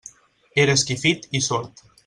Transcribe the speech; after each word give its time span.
Era 0.63 0.77
esquifit 0.81 1.31
i 1.41 1.45
sord. 1.51 1.89